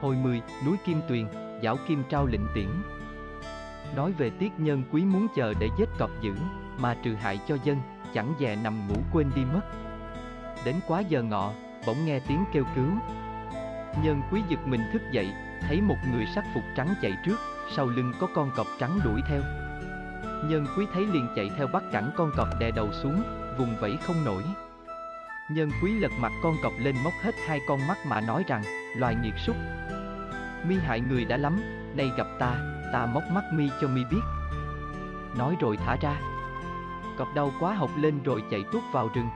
[0.00, 1.26] Hồi 10, núi Kim Tuyền,
[1.62, 2.68] Giảo Kim trao lệnh tiễn.
[3.96, 6.32] Nói về tiết nhân quý muốn chờ để giết cọp dữ,
[6.78, 7.78] mà trừ hại cho dân,
[8.14, 9.60] chẳng dè nằm ngủ quên đi mất.
[10.64, 11.52] Đến quá giờ ngọ,
[11.86, 12.88] bỗng nghe tiếng kêu cứu.
[14.04, 15.32] Nhân quý giật mình thức dậy,
[15.68, 17.36] thấy một người sắc phục trắng chạy trước,
[17.76, 19.42] sau lưng có con cọp trắng đuổi theo.
[20.44, 23.22] Nhân quý thấy liền chạy theo bắt cẳng con cọp đè đầu xuống,
[23.58, 24.42] vùng vẫy không nổi.
[25.48, 28.62] Nhân quý lật mặt con cọp lên móc hết hai con mắt mà nói rằng,
[28.96, 29.56] loài nghiệt súc.
[30.68, 31.60] Mi hại người đã lắm,
[31.94, 32.56] nay gặp ta,
[32.92, 34.20] ta móc mắt mi cho mi biết.
[35.38, 36.16] Nói rồi thả ra.
[37.18, 39.28] Cọp đau quá học lên rồi chạy tuốt vào rừng.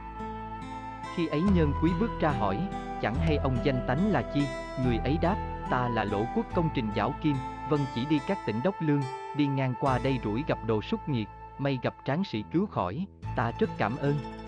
[1.15, 2.69] Khi ấy nhân quý bước ra hỏi,
[3.03, 4.43] chẳng hay ông danh tánh là chi,
[4.85, 5.37] người ấy đáp,
[5.71, 7.37] ta là lỗ quốc công trình giảo kim,
[7.69, 9.03] vân chỉ đi các tỉnh Đốc Lương,
[9.37, 13.07] đi ngang qua đây rủi gặp đồ súc nghiệt, may gặp tráng sĩ cứu khỏi,
[13.37, 14.40] ta rất cảm ơn.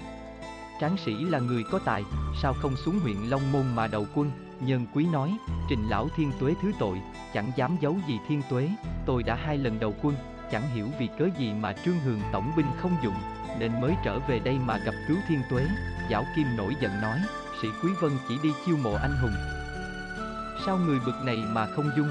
[0.82, 2.04] Tráng sĩ là người có tài,
[2.42, 5.36] sao không xuống huyện Long Môn mà đầu quân, nhân quý nói,
[5.68, 7.00] trình lão thiên tuế thứ tội,
[7.34, 8.70] chẳng dám giấu gì thiên tuế,
[9.06, 10.16] tôi đã hai lần đầu quân,
[10.52, 13.14] chẳng hiểu vì cớ gì mà trương hường tổng binh không dụng,
[13.58, 15.66] nên mới trở về đây mà gặp cứu thiên tuế,
[16.10, 17.18] giảo kim nổi giận nói,
[17.62, 19.34] sĩ quý vân chỉ đi chiêu mộ anh hùng.
[20.66, 22.08] Sao người bực này mà không dung?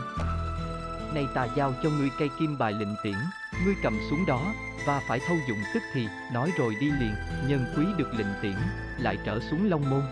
[1.14, 3.18] Nay ta giao cho ngươi cây kim bài lệnh tiễn,
[3.66, 4.54] ngươi cầm xuống đó,
[4.86, 7.14] và phải thâu dụng tức thì, nói rồi đi liền,
[7.48, 8.56] nhân quý được lệnh tiễn,
[8.98, 10.04] lại trở xuống Long Môn.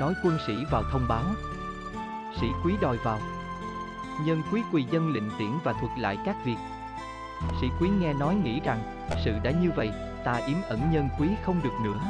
[0.00, 1.24] Nói quân sĩ vào thông báo.
[2.40, 3.20] Sĩ quý đòi vào.
[4.24, 6.56] Nhân quý quỳ dân lệnh tiễn và thuật lại các việc.
[7.60, 9.90] Sĩ quý nghe nói nghĩ rằng, sự đã như vậy,
[10.24, 12.00] ta yếm ẩn nhân quý không được nữa.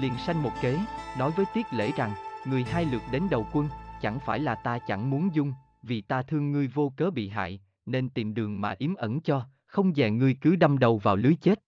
[0.00, 0.78] Liền sanh một kế,
[1.18, 2.12] nói với tiết lễ rằng,
[2.44, 3.68] người hai lượt đến đầu quân,
[4.00, 7.60] chẳng phải là ta chẳng muốn dung, vì ta thương ngươi vô cớ bị hại,
[7.86, 11.34] nên tìm đường mà yếm ẩn cho, không dè ngươi cứ đâm đầu vào lưới
[11.34, 11.62] chết.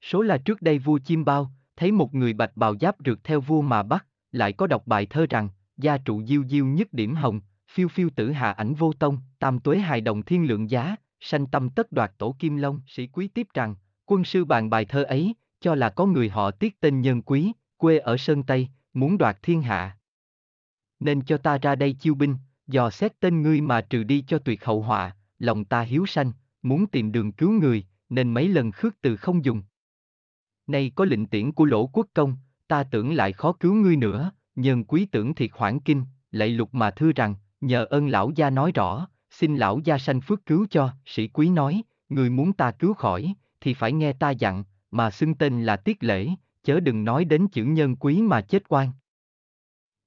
[0.00, 3.40] Số là trước đây vua Chim Bao, thấy một người bạch bào giáp rượt theo
[3.40, 7.14] vua mà bắt, lại có đọc bài thơ rằng, gia trụ diêu diêu nhất điểm
[7.14, 10.96] hồng, phiêu phiêu tử hạ ảnh vô tông, tam tuế hài đồng thiên lượng giá,
[11.20, 12.80] sanh tâm tất đoạt tổ kim long.
[12.86, 13.74] Sĩ quý tiếp rằng,
[14.04, 17.52] quân sư bàn bài thơ ấy, cho là có người họ tiết tên nhân quý,
[17.76, 19.98] quê ở Sơn Tây, muốn đoạt thiên hạ.
[21.00, 24.38] Nên cho ta ra đây chiêu binh, dò xét tên ngươi mà trừ đi cho
[24.38, 26.32] tuyệt hậu họa, lòng ta hiếu sanh,
[26.62, 29.62] muốn tìm đường cứu người, nên mấy lần khước từ không dùng.
[30.66, 32.36] Nay có lệnh tiễn của lỗ quốc công,
[32.68, 36.74] ta tưởng lại khó cứu ngươi nữa, nhân quý tưởng thiệt hoảng kinh, lạy lục
[36.74, 40.66] mà thưa rằng, nhờ ơn lão gia nói rõ, xin lão gia sanh phước cứu
[40.70, 45.10] cho, sĩ quý nói, người muốn ta cứu khỏi, thì phải nghe ta dặn, mà
[45.10, 46.28] xưng tên là tiết lễ,
[46.64, 48.92] chớ đừng nói đến chữ nhân quý mà chết quan.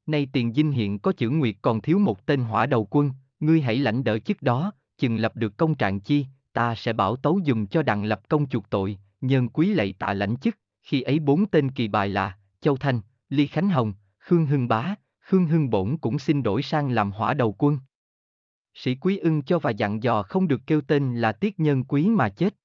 [0.10, 3.62] Nay tiền dinh hiện có chữ nguyệt còn thiếu một tên hỏa đầu quân, ngươi
[3.62, 7.40] hãy lãnh đỡ chức đó, chừng lập được công trạng chi, ta sẽ bảo tấu
[7.44, 11.20] dùng cho đặng lập công chuộc tội, nhân quý lạy tạ lãnh chức, khi ấy
[11.20, 15.70] bốn tên kỳ bài là, Châu Thanh, Ly Khánh Hồng, Khương Hưng Bá, Khương Hưng
[15.70, 17.80] Bổn cũng xin đổi sang làm hỏa đầu quân.
[18.74, 22.10] Sĩ quý ưng cho và dặn dò không được kêu tên là tiết nhân quý
[22.10, 22.56] mà chết.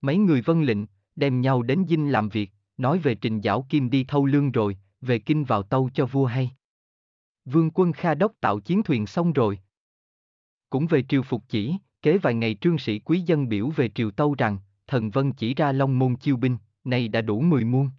[0.00, 0.78] Mấy người vân lệnh,
[1.16, 4.76] đem nhau đến dinh làm việc, nói về trình giảo kim đi thâu lương rồi,
[5.00, 6.50] về kinh vào tâu cho vua hay.
[7.44, 9.58] Vương quân Kha Đốc tạo chiến thuyền xong rồi.
[10.70, 14.10] Cũng về triều phục chỉ, kế vài ngày trương sĩ quý dân biểu về triều
[14.10, 17.90] tâu rằng, thần vân chỉ ra long môn chiêu binh, nay đã đủ mười muôn.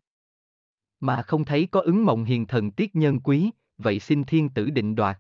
[0.99, 4.69] Mà không thấy có ứng mộng hiền thần tiết nhân quý, vậy xin thiên tử
[4.69, 5.19] định đoạt.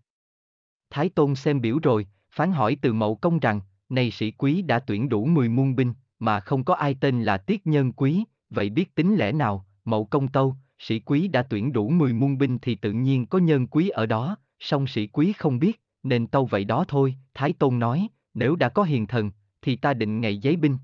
[0.89, 4.79] Thái Tôn xem biểu rồi, phán hỏi từ mậu công rằng, này sĩ quý đã
[4.79, 8.69] tuyển đủ mười muôn binh, mà không có ai tên là tiết nhân quý, vậy
[8.69, 12.59] biết tính lẽ nào, mậu công tâu, sĩ quý đã tuyển đủ 10 muôn binh
[12.61, 16.45] thì tự nhiên có nhân quý ở đó, song sĩ quý không biết, nên tâu
[16.45, 19.31] vậy đó thôi, Thái Tôn nói, nếu đã có hiền thần,
[19.61, 20.77] thì ta định ngày giấy binh.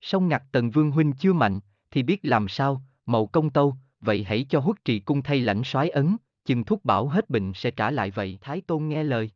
[0.00, 4.24] Song ngặt tần vương huynh chưa mạnh, thì biết làm sao, mậu công tâu, vậy
[4.24, 7.70] hãy cho huất trì cung thay lãnh soái ấn, chừng thúc bảo hết bệnh sẽ
[7.70, 8.38] trả lại vậy.
[8.40, 9.30] Thái Tôn nghe lời.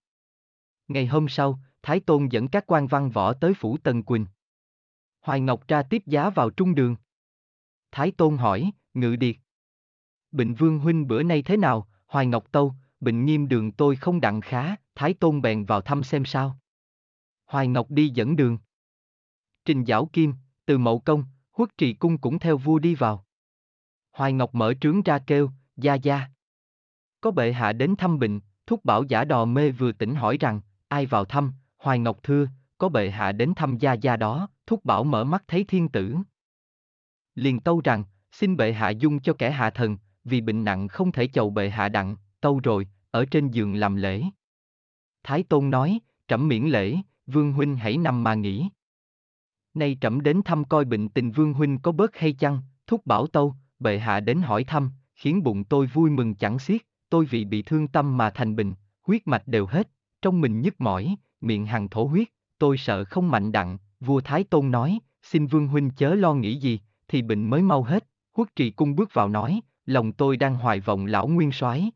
[0.88, 4.26] Ngày hôm sau, Thái Tôn dẫn các quan văn võ tới phủ Tần Quỳnh.
[5.20, 6.96] Hoài Ngọc ra tiếp giá vào trung đường.
[7.92, 9.36] Thái Tôn hỏi, ngự điệt.
[10.34, 14.20] Bình vương huynh bữa nay thế nào, Hoài Ngọc Tâu, Bình nghiêm đường tôi không
[14.20, 16.58] đặng khá, Thái Tôn bèn vào thăm xem sao.
[17.46, 18.58] Hoài Ngọc đi dẫn đường.
[19.64, 20.34] Trình Giảo Kim,
[20.66, 23.24] từ Mậu Công, Huất Trì Cung cũng theo vua đi vào.
[24.12, 26.20] Hoài Ngọc mở trướng ra kêu, gia gia.
[27.20, 30.60] Có bệ hạ đến thăm bệnh, thúc bảo giả đò mê vừa tỉnh hỏi rằng,
[30.88, 32.46] ai vào thăm, Hoài Ngọc thưa,
[32.78, 36.16] có bệ hạ đến thăm gia gia đó, thúc bảo mở mắt thấy thiên tử.
[37.34, 41.12] Liền tâu rằng, xin bệ hạ dung cho kẻ hạ thần, vì bệnh nặng không
[41.12, 44.22] thể chầu bệ hạ đặng, tâu rồi, ở trên giường làm lễ.
[45.22, 45.98] Thái Tôn nói,
[46.28, 48.68] trẫm miễn lễ, Vương Huynh hãy nằm mà nghỉ.
[49.74, 53.26] Nay trẫm đến thăm coi bệnh tình Vương Huynh có bớt hay chăng, thúc bảo
[53.26, 57.44] tâu, bệ hạ đến hỏi thăm, khiến bụng tôi vui mừng chẳng xiết, tôi vì
[57.44, 58.74] bị thương tâm mà thành bệnh,
[59.06, 59.88] huyết mạch đều hết,
[60.22, 62.28] trong mình nhức mỏi, miệng hằng thổ huyết,
[62.58, 66.56] tôi sợ không mạnh đặng, vua Thái Tôn nói, xin vương huynh chớ lo nghĩ
[66.56, 70.54] gì, thì bệnh mới mau hết, huất trì cung bước vào nói, lòng tôi đang
[70.54, 71.90] hoài vọng lão nguyên soái.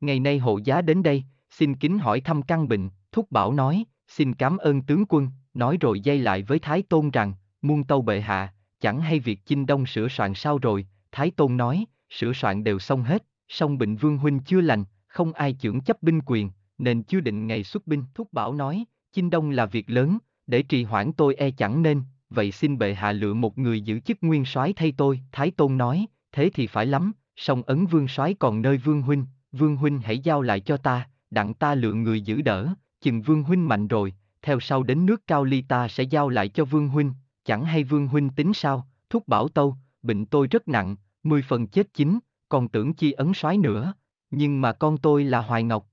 [0.00, 3.84] Ngày nay hộ giá đến đây, xin kính hỏi thăm căn bệnh, thúc bảo nói,
[4.08, 7.32] xin cảm ơn tướng quân, nói rồi dây lại với Thái Tôn rằng,
[7.62, 11.56] muôn tâu bệ hạ, chẳng hay việc chinh đông sửa soạn sao rồi, Thái Tôn
[11.56, 15.80] nói, sửa soạn đều xong hết, song bệnh vương huynh chưa lành, không ai trưởng
[15.80, 18.04] chấp binh quyền, nên chưa định ngày xuất binh.
[18.14, 22.02] Thúc Bảo nói, chinh đông là việc lớn, để trì hoãn tôi e chẳng nên,
[22.30, 25.20] vậy xin bệ hạ lựa một người giữ chức nguyên soái thay tôi.
[25.32, 26.06] Thái Tôn nói,
[26.38, 30.18] thế thì phải lắm, song ấn vương soái còn nơi vương huynh, vương huynh hãy
[30.18, 32.68] giao lại cho ta, đặng ta lựa người giữ đỡ,
[33.00, 36.48] chừng vương huynh mạnh rồi, theo sau đến nước cao ly ta sẽ giao lại
[36.48, 37.14] cho vương huynh,
[37.44, 41.66] chẳng hay vương huynh tính sao, thúc bảo tâu, bệnh tôi rất nặng, mười phần
[41.66, 42.18] chết chín,
[42.48, 43.94] còn tưởng chi ấn soái nữa,
[44.30, 45.86] nhưng mà con tôi là Hoài Ngọc.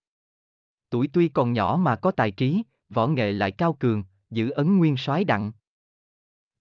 [0.89, 4.77] Tuổi tuy còn nhỏ mà có tài trí, võ nghệ lại cao cường, giữ ấn
[4.77, 5.51] nguyên soái đặng.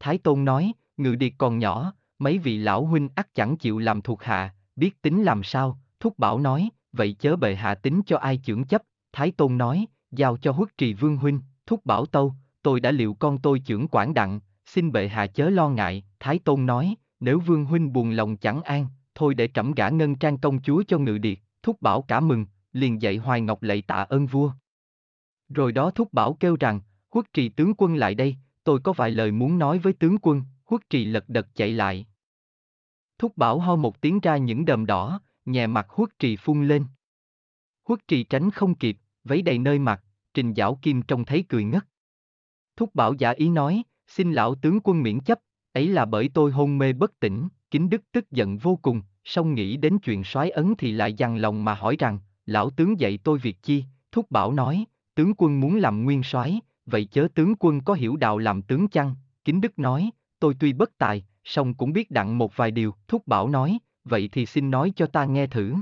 [0.01, 4.03] Thái Tôn nói, ngự điệt còn nhỏ, mấy vị lão huynh ắt chẳng chịu làm
[4.03, 8.19] thuộc hạ, biết tính làm sao, thúc bảo nói, vậy chớ bệ hạ tính cho
[8.19, 8.83] ai trưởng chấp,
[9.13, 13.15] Thái Tôn nói, giao cho huất trì vương huynh, thúc bảo tâu, tôi đã liệu
[13.15, 17.41] con tôi trưởng quản đặng, xin bệ hạ chớ lo ngại, Thái Tôn nói, nếu
[17.41, 20.99] vương huynh buồn lòng chẳng an, thôi để trẫm gả ngân trang công chúa cho
[20.99, 24.53] ngự điệt, thúc bảo cả mừng, liền dạy Hoài Ngọc lạy tạ ơn vua.
[25.49, 26.81] Rồi đó thúc bảo kêu rằng,
[27.11, 30.43] huất trì tướng quân lại đây, tôi có vài lời muốn nói với tướng quân,
[30.75, 32.07] Quốc trì lật đật chạy lại.
[33.19, 36.85] Thúc bảo ho một tiếng ra những đờm đỏ, nhẹ mặt huất trì phun lên.
[37.89, 40.03] Huất trì tránh không kịp, vấy đầy nơi mặt,
[40.35, 41.85] trình giảo kim trông thấy cười ngất.
[42.77, 45.39] Thúc bảo giả ý nói, xin lão tướng quân miễn chấp,
[45.73, 49.55] ấy là bởi tôi hôn mê bất tỉnh, kính đức tức giận vô cùng, song
[49.55, 53.19] nghĩ đến chuyện soái ấn thì lại dằn lòng mà hỏi rằng, lão tướng dạy
[53.25, 54.85] tôi việc chi, thúc bảo nói,
[55.15, 58.89] tướng quân muốn làm nguyên soái, vậy chớ tướng quân có hiểu đạo làm tướng
[58.89, 60.11] chăng, kính đức nói,
[60.45, 64.29] tôi tuy bất tài, song cũng biết đặng một vài điều, thúc bảo nói, vậy
[64.33, 65.75] thì xin nói cho ta nghe thử.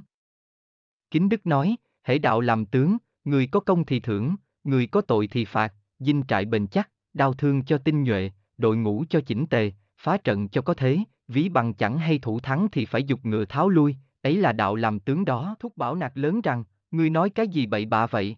[1.10, 5.26] Kính đức nói, hễ đạo làm tướng, người có công thì thưởng, người có tội
[5.26, 9.46] thì phạt, dinh trại bền chắc, đau thương cho tinh nhuệ, đội ngũ cho chỉnh
[9.46, 10.98] tề, phá trận cho có thế,
[11.28, 14.74] ví bằng chẳng hay thủ thắng thì phải dục ngựa tháo lui, ấy là đạo
[14.74, 15.56] làm tướng đó.
[15.60, 18.36] Thúc bảo nạt lớn rằng, ngươi nói cái gì bậy bạ vậy?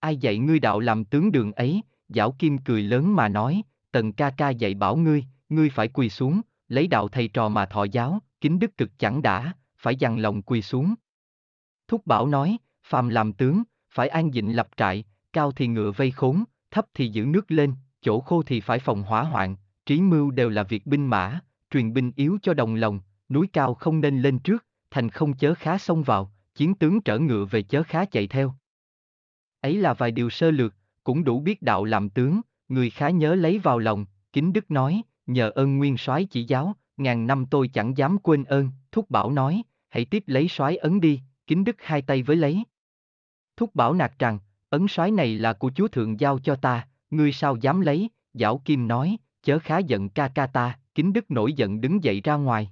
[0.00, 1.82] Ai dạy ngươi đạo làm tướng đường ấy?
[2.08, 3.62] Giảo Kim cười lớn mà nói,
[3.94, 7.66] tần ca ca dạy bảo ngươi, ngươi phải quỳ xuống, lấy đạo thầy trò mà
[7.66, 10.94] thọ giáo, kính đức cực chẳng đã, phải dằn lòng quỳ xuống.
[11.88, 12.56] Thúc bảo nói,
[12.86, 17.08] phàm làm tướng, phải an dịnh lập trại, cao thì ngựa vây khốn, thấp thì
[17.08, 19.56] giữ nước lên, chỗ khô thì phải phòng hỏa hoạn,
[19.86, 23.74] trí mưu đều là việc binh mã, truyền binh yếu cho đồng lòng, núi cao
[23.74, 27.62] không nên lên trước, thành không chớ khá xông vào, chiến tướng trở ngựa về
[27.62, 28.54] chớ khá chạy theo.
[29.60, 30.74] Ấy là vài điều sơ lược,
[31.04, 35.02] cũng đủ biết đạo làm tướng, người khá nhớ lấy vào lòng, kính đức nói,
[35.26, 39.30] nhờ ơn nguyên soái chỉ giáo, ngàn năm tôi chẳng dám quên ơn, thúc bảo
[39.30, 42.64] nói, hãy tiếp lấy soái ấn đi, kính đức hai tay với lấy.
[43.56, 44.38] Thúc bảo nạt rằng,
[44.70, 48.62] ấn soái này là của chúa thượng giao cho ta, ngươi sao dám lấy, giảo
[48.64, 52.34] kim nói, chớ khá giận ca ca ta, kính đức nổi giận đứng dậy ra
[52.34, 52.70] ngoài.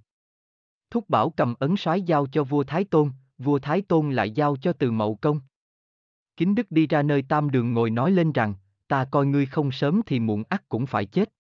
[0.91, 4.57] Thúc bảo cầm ấn soái giao cho vua Thái Tôn, vua Thái Tôn lại giao
[4.57, 5.41] cho từ mậu công.
[6.37, 8.55] Kính đức đi ra nơi tam đường ngồi nói lên rằng,
[8.93, 11.33] ta coi ngươi không sớm thì muộn ắt cũng phải chết.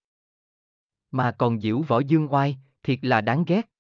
[1.11, 3.72] Mà còn diễu võ dương oai, thiệt là đáng ghét,